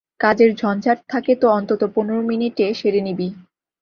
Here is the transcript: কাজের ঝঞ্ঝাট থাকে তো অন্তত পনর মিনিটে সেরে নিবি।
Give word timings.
কাজের 0.19 0.51
ঝঞ্ঝাট 0.55 0.99
থাকে 1.09 1.33
তো 1.35 1.47
অন্তত 1.49 1.81
পনর 1.95 2.19
মিনিটে 2.21 2.65
সেরে 2.73 3.01
নিবি। 3.01 3.27